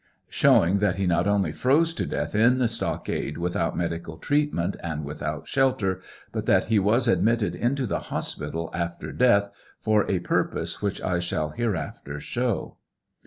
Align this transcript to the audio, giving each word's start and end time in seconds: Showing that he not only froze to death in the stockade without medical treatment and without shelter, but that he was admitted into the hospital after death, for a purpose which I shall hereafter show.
Showing 0.29 0.79
that 0.79 0.95
he 0.95 1.05
not 1.05 1.27
only 1.27 1.51
froze 1.51 1.93
to 1.93 2.07
death 2.07 2.33
in 2.33 2.57
the 2.57 2.67
stockade 2.67 3.37
without 3.37 3.77
medical 3.77 4.17
treatment 4.17 4.75
and 4.81 5.05
without 5.05 5.47
shelter, 5.47 6.01
but 6.31 6.47
that 6.47 6.65
he 6.65 6.79
was 6.79 7.07
admitted 7.07 7.53
into 7.53 7.85
the 7.85 7.99
hospital 8.09 8.71
after 8.73 9.11
death, 9.11 9.51
for 9.79 10.09
a 10.09 10.17
purpose 10.17 10.81
which 10.81 10.99
I 11.03 11.19
shall 11.19 11.49
hereafter 11.49 12.19
show. 12.19 12.77